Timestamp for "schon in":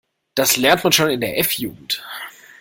0.93-1.21